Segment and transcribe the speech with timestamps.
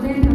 [0.00, 0.27] content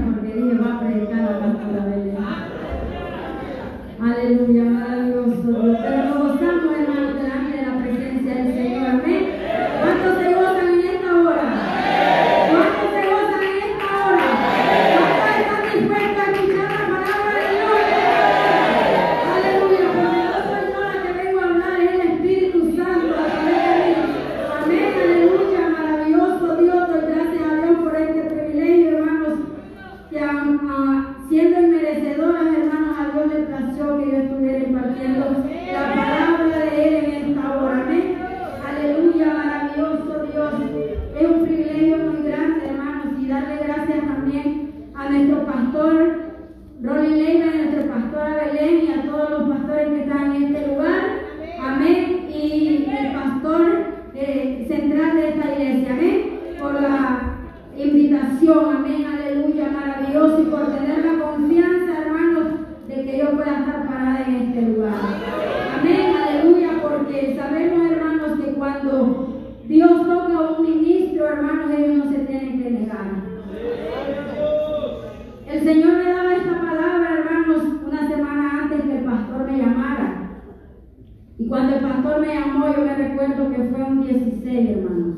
[84.53, 85.15] ministerio, hermanos.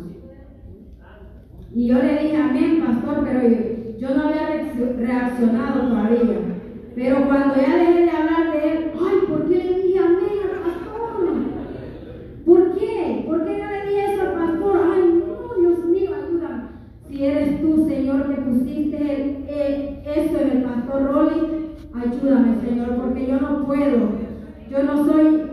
[1.73, 3.41] Y yo le dije, amén, pastor, pero
[3.97, 6.39] yo no había reaccionado todavía.
[6.95, 10.61] Pero cuando ya dejé de hablar de él, ay, ¿por qué le dije amén al
[10.63, 11.27] pastor?
[12.45, 13.23] ¿Por qué?
[13.27, 14.81] ¿Por qué yo le dije eso al pastor?
[14.93, 16.69] Ay, no, Dios mío, ayuda.
[17.09, 21.41] Si eres tú, Señor, que pusiste eh, eso en el pastor Rolly,
[21.93, 24.25] ayúdame, Señor, porque yo no puedo.
[24.69, 25.44] Yo no soy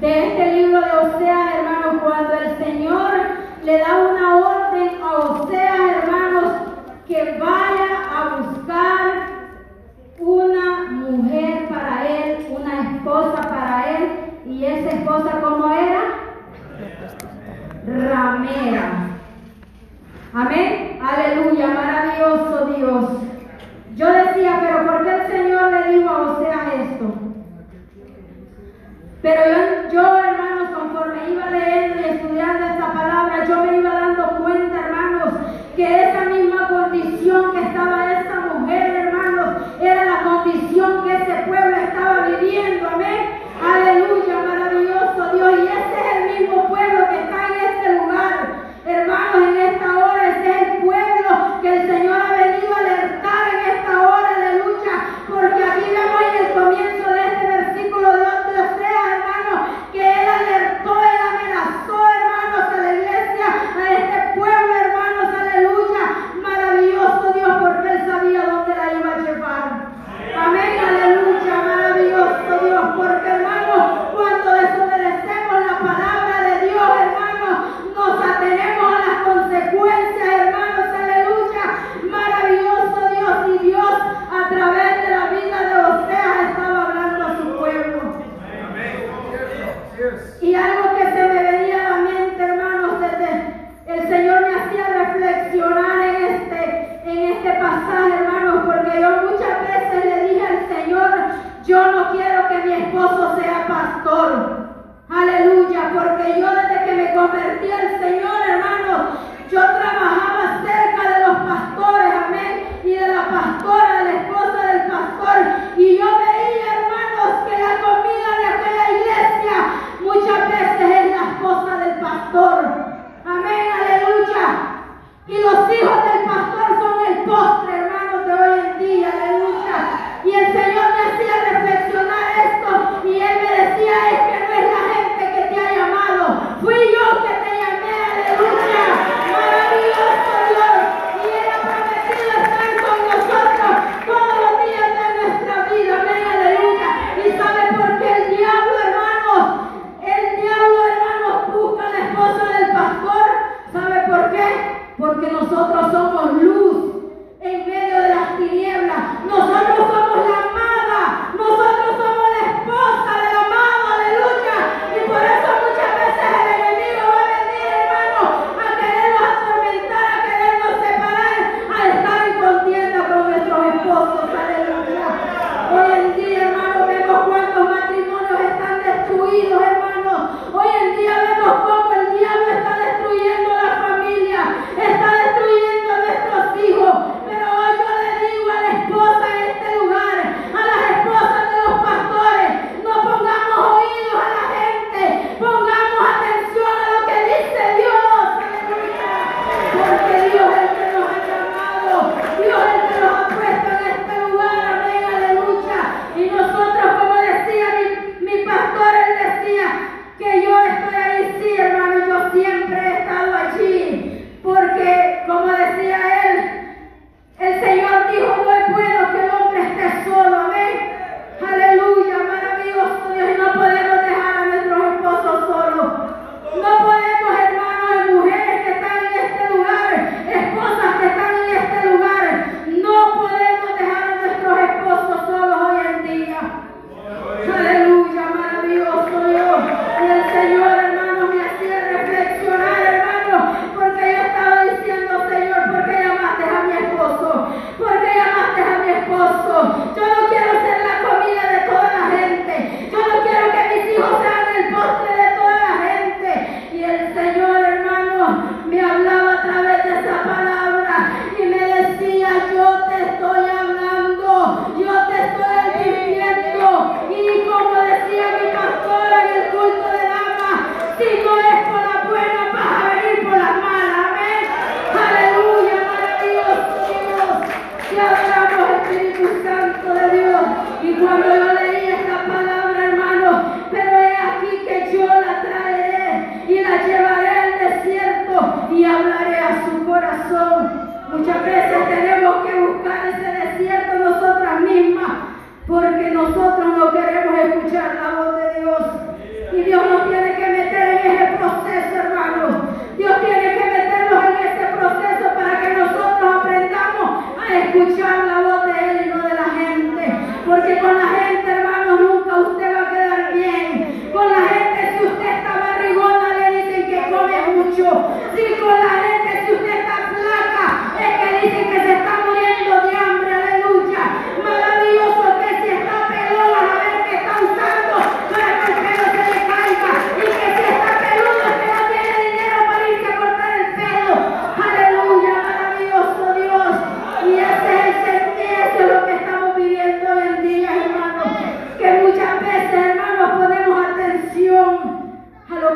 [0.00, 3.12] de este libro de Oseas, hermanos, cuando el Señor
[3.64, 6.52] le da una orden a Oseas, hermanos,
[7.06, 9.28] que vaya a buscar
[10.20, 14.08] una mujer para él, una esposa para él,
[14.46, 16.00] y esa esposa cómo era?
[17.86, 18.92] Ramera.
[20.32, 21.00] Amén.
[21.02, 23.04] Aleluya, maravilloso Dios.
[23.96, 24.60] Yo decía,
[29.20, 30.17] Pero yo,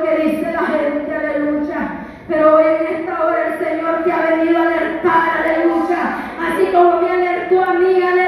[0.00, 2.06] que dice la gente, aleluya.
[2.28, 6.16] Pero hoy en esta hora el Señor te ha venido a alertar, aleluya.
[6.40, 8.22] Así como me alertó a mí, aleluya.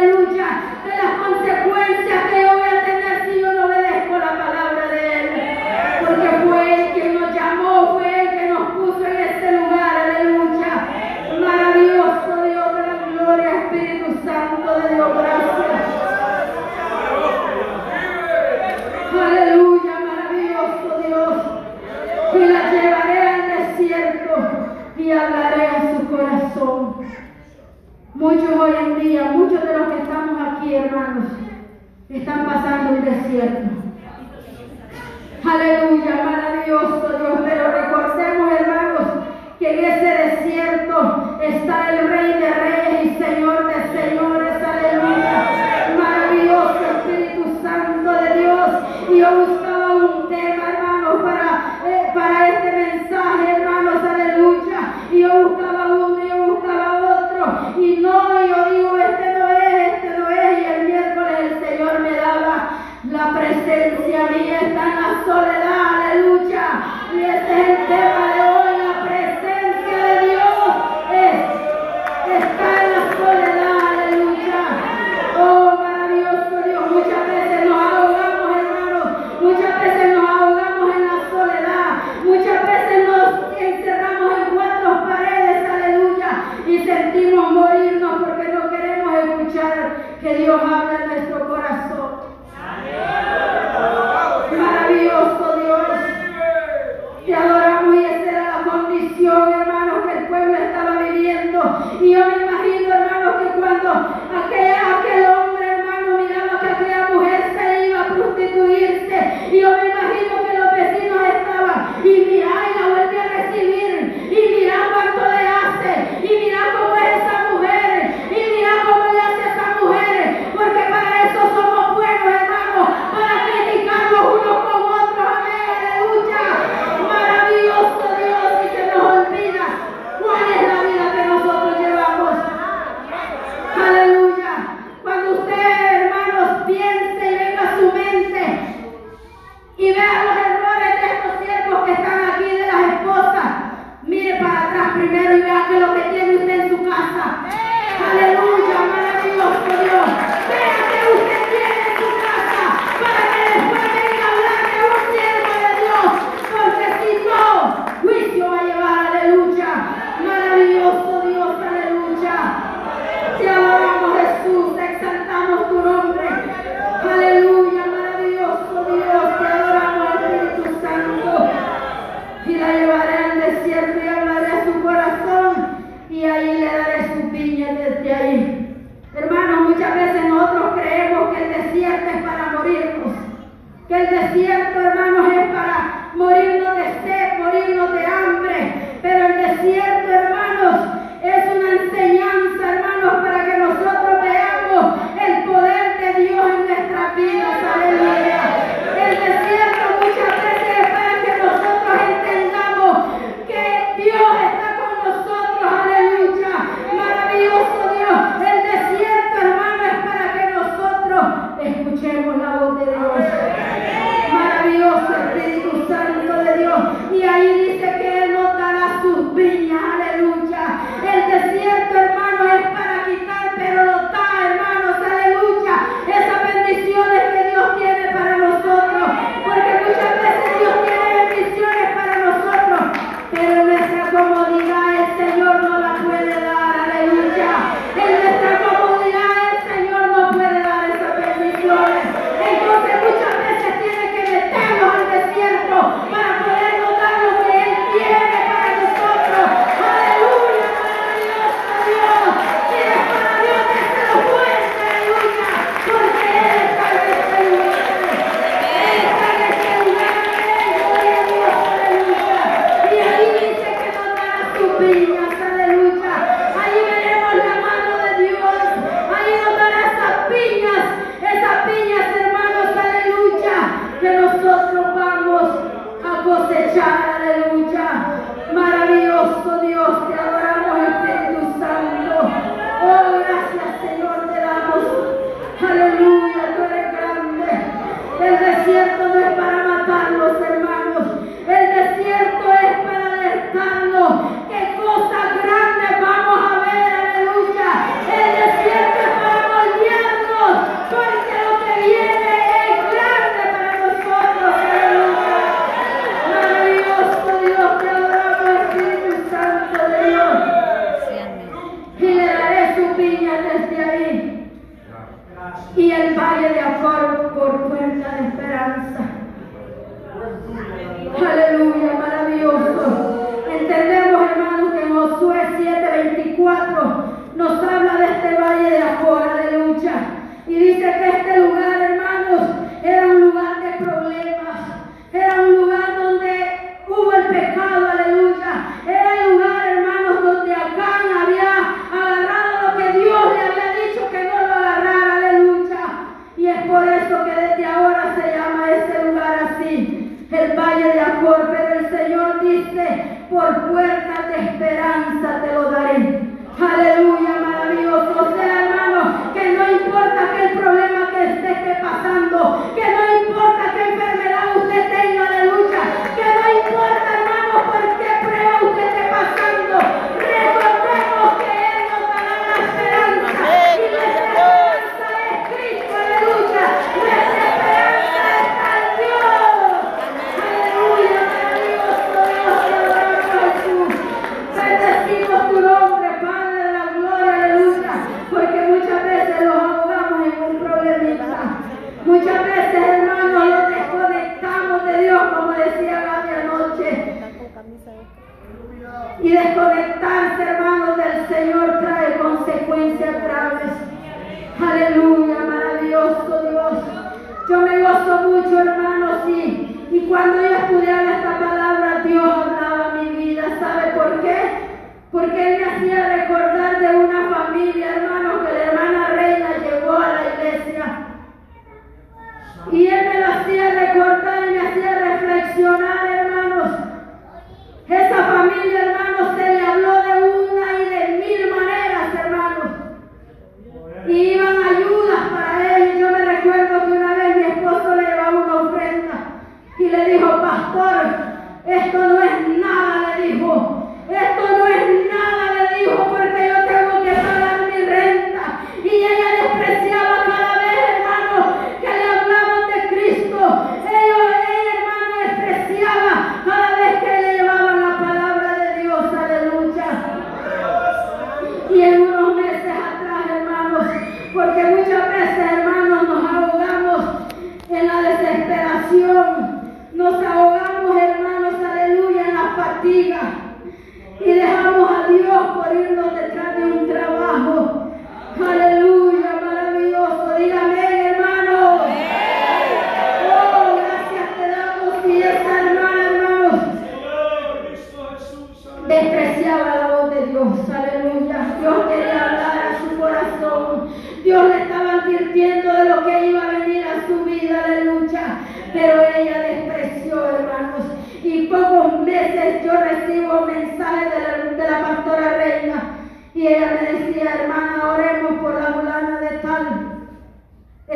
[33.35, 33.64] clear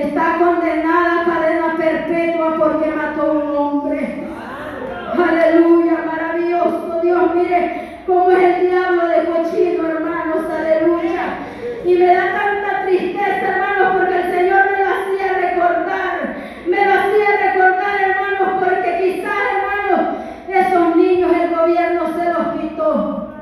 [0.09, 4.25] está condenada a cadena perpetua porque mató a un hombre.
[5.13, 11.25] Aleluya, maravilloso Dios, mire cómo es el diablo de cochino, hermanos, aleluya.
[11.85, 16.93] Y me da tanta tristeza, hermanos, porque el Señor me lo hacía recordar, me lo
[16.93, 20.17] hacía recordar, hermanos, porque quizás, hermanos,
[20.49, 23.35] esos niños el gobierno se los quitó.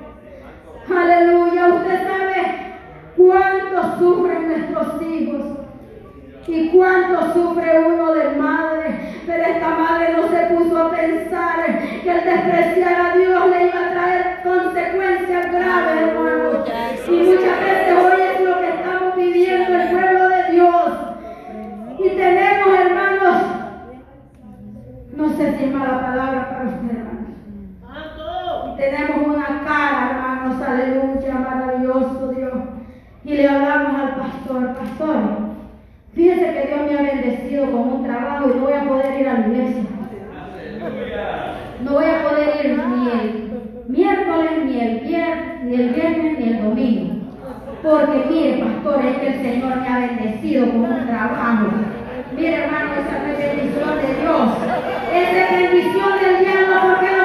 [0.96, 2.72] Aleluya, usted sabe
[3.16, 5.05] cuánto sufren nuestros hijos
[6.56, 9.14] y cuánto sufre uno de madre.
[9.26, 11.66] Pero esta madre no se puso a pensar
[12.02, 16.64] que el despreciar a Dios le iba a traer consecuencias graves, hermano.
[17.08, 20.92] Y muchas veces hoy es lo que estamos viviendo el pueblo de Dios.
[21.98, 23.42] Y tenemos, hermanos,
[25.12, 27.26] no sé si es mala palabra para usted, hermanos.
[28.72, 32.52] Y tenemos una cara, hermanos, aleluya, maravilloso Dios.
[33.24, 35.35] Y le hablamos al pastor, pastor
[36.86, 39.82] me ha bendecido con un trabajo y no voy a poder ir a la iglesia.
[41.82, 43.50] No voy a poder ir ni el
[43.88, 47.14] miércoles, ni el viernes, ni el viernes, ni el domingo.
[47.82, 51.66] Porque mire, pastor, es que el Señor me ha bendecido con un trabajo.
[52.34, 54.48] Mire, hermano, esa es bendición de Dios.
[55.14, 57.15] Esa es bendición del diablo porque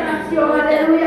[0.00, 0.99] Weihnachten heute.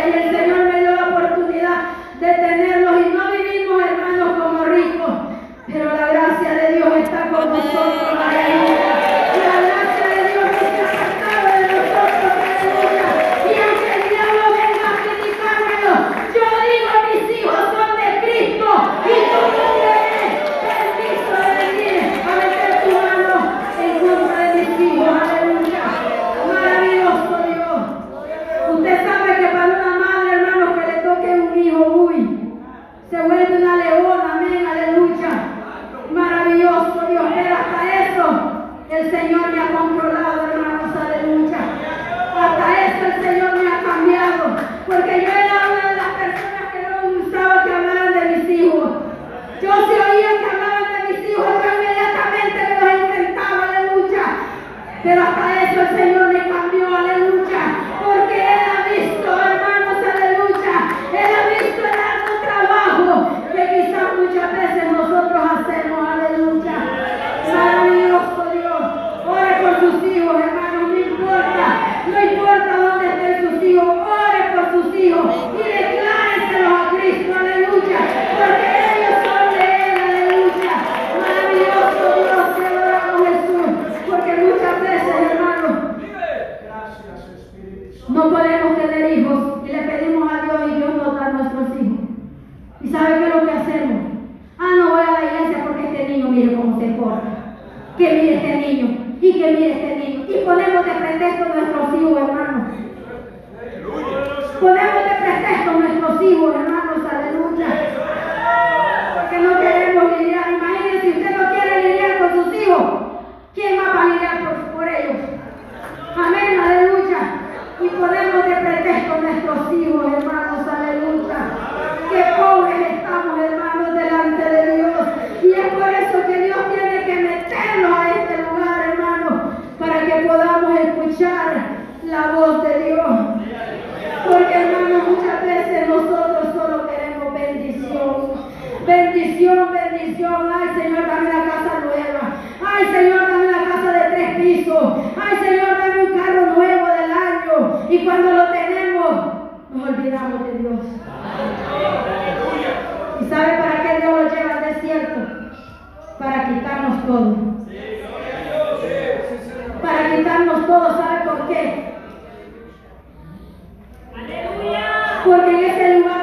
[165.23, 166.22] Porque en ese lugar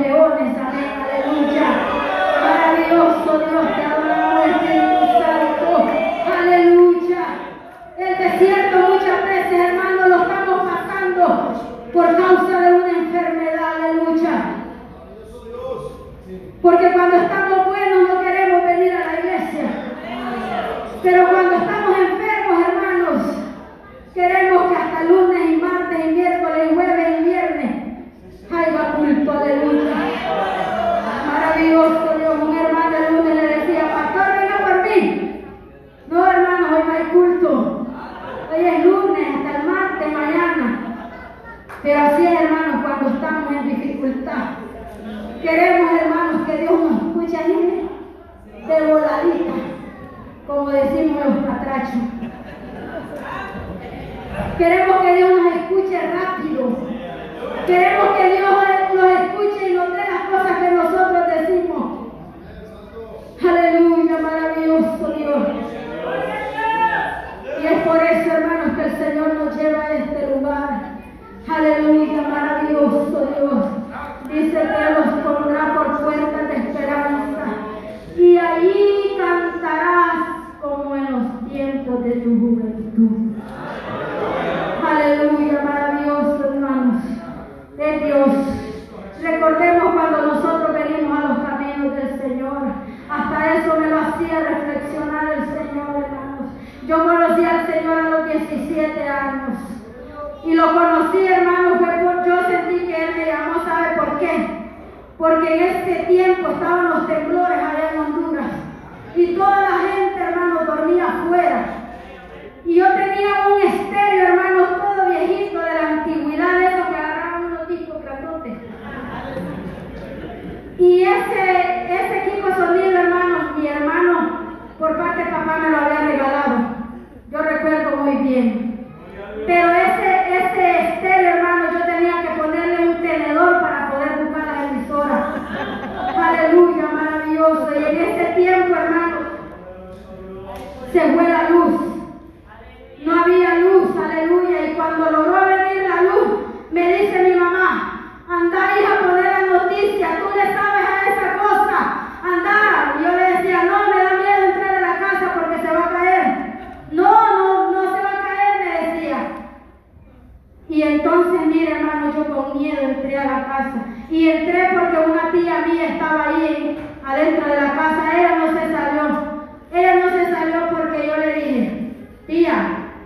[0.00, 0.59] leones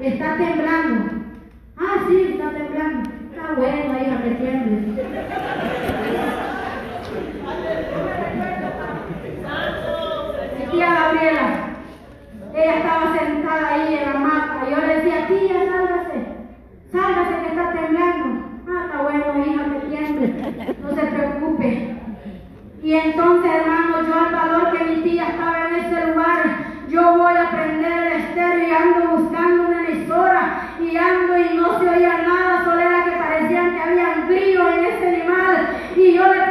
[0.01, 1.11] está temblando.
[1.77, 3.11] Ah, sí, está temblando.
[3.31, 5.05] Está bueno, hija, que tiemble.
[10.71, 11.49] Tía Gabriela,
[12.55, 14.71] ella estaba sentada ahí en la mata.
[14.71, 16.27] Yo le decía, tía, sálgase,
[16.91, 18.27] sálgase que está temblando.
[18.69, 20.77] Ah, está bueno, hija, que tiemble.
[20.83, 21.95] No se preocupe.
[22.83, 27.35] Y entonces, hermano, yo al valor que mi tía estaba en ese lugar, yo voy
[27.35, 28.73] a prender el estéreo y
[30.85, 35.09] mirando y no se oía nada, solo era que parecían que había frío en ese
[35.09, 35.69] animal.
[35.97, 36.44] Y yo le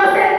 [0.00, 0.29] Dios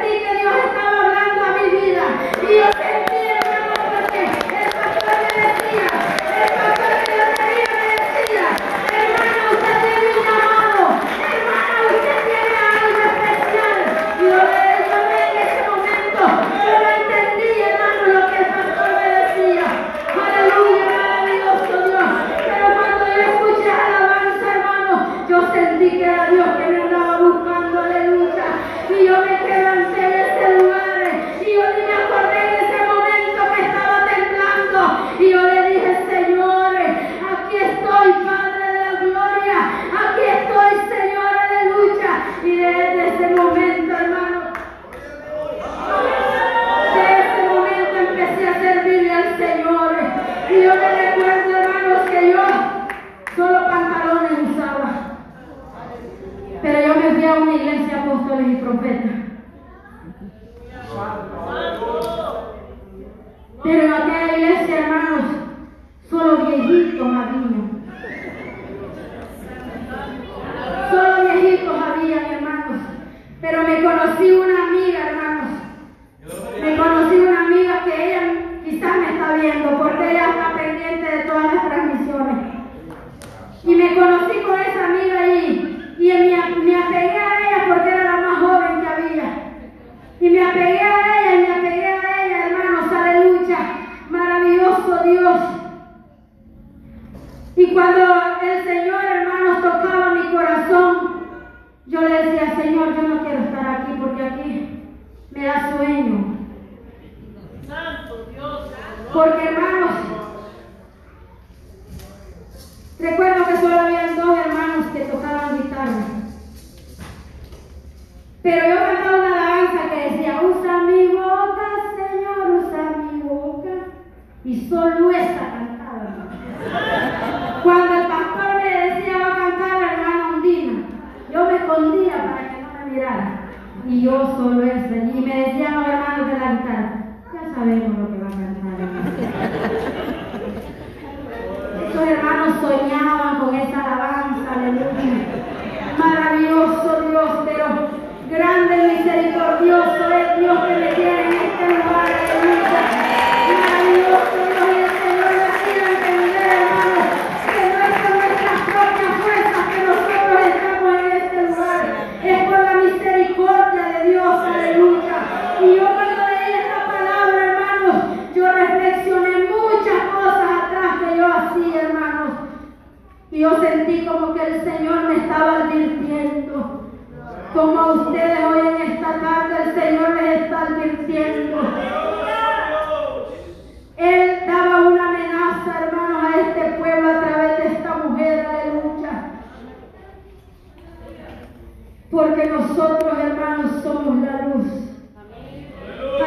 [192.11, 194.67] Porque nosotros, hermanos, somos la luz.
[195.15, 195.71] Amén.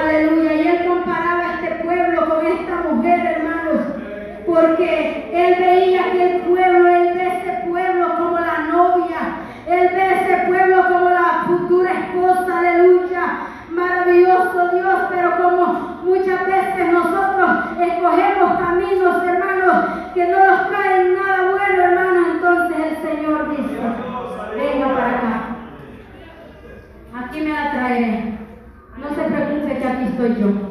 [0.00, 0.54] Aleluya.
[0.54, 3.80] Y él comparaba a este pueblo con esta mujer, hermanos.
[4.46, 9.20] Porque él veía que el pueblo, él ve ese pueblo como la novia.
[9.66, 12.58] Él ve ese pueblo como la futura esposa.
[12.60, 13.24] Aleluya.
[13.68, 14.94] Maravilloso Dios.
[15.10, 15.66] Pero como
[16.02, 21.43] muchas veces nosotros escogemos caminos, hermanos, que no nos traen nada
[27.34, 28.38] y me atraeré.
[28.98, 30.63] No se preocupe que aquí estoy yo.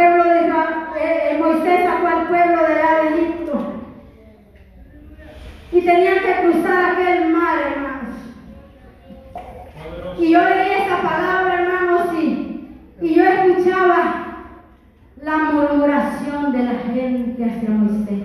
[0.00, 0.40] pueblo de
[0.98, 3.72] eh, Moisés sacó al pueblo de allá Egipto.
[5.72, 8.16] Y tenían que cruzar aquel mar, hermanos.
[10.18, 12.68] Y yo leí esa palabra, hermanos, y,
[13.02, 14.46] y yo escuchaba
[15.22, 18.24] la murmuración de la gente hacia Moisés.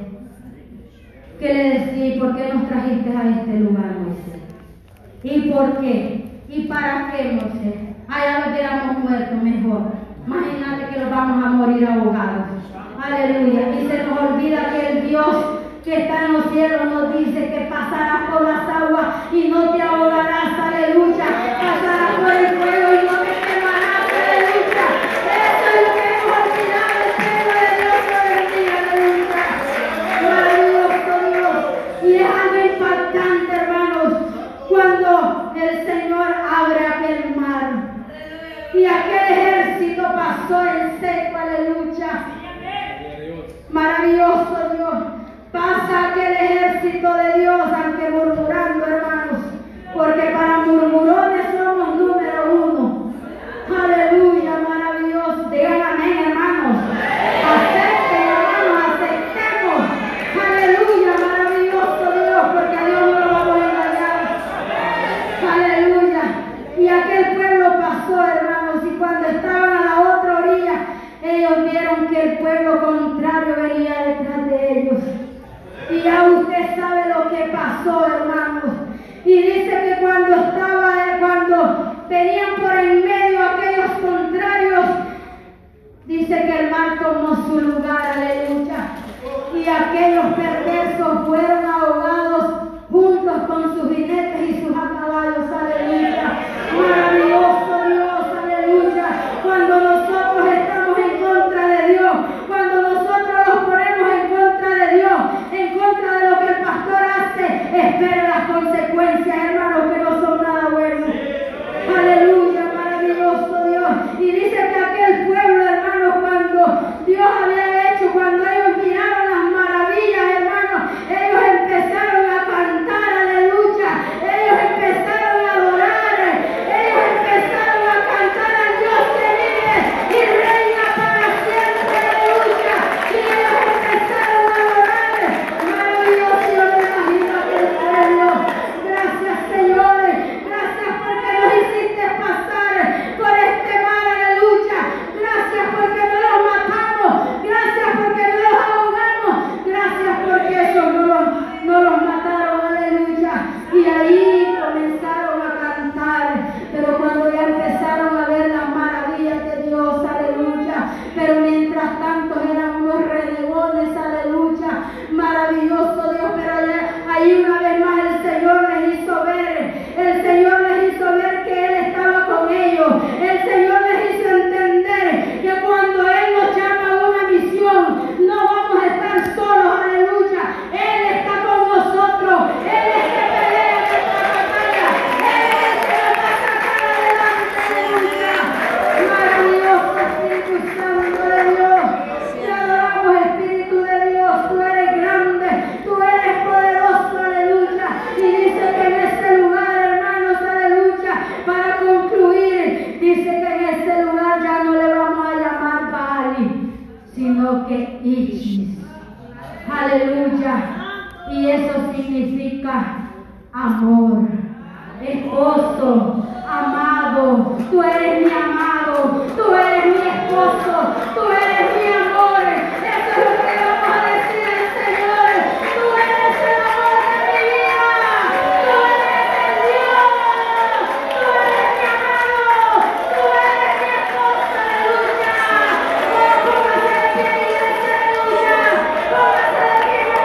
[1.39, 4.41] Que le decía, por qué nos trajiste a este lugar, Moisés?
[5.23, 6.25] ¿Y por qué?
[6.47, 7.75] ¿Y para qué, Moisés?
[8.07, 9.94] Allá nos hubiéramos muerto mejor.
[10.27, 12.47] Imagínate que nos vamos a morir ahogados.
[13.01, 13.69] Aleluya.
[13.79, 15.35] Y se nos olvida que el Dios
[15.83, 19.81] que está en los cielos nos dice que pasarás por las aguas y no te
[19.81, 20.59] ahogarás.
[20.59, 21.44] Aleluya.
[40.47, 42.25] pasó en seco, aleluya.
[43.69, 44.93] Maravilloso Dios.
[45.51, 49.39] Pasa aquel ejército de Dios, aunque murmurando, hermanos,
[49.93, 50.31] porque